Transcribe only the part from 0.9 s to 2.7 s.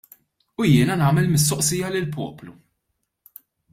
nagħmel mistoqsija lill-poplu.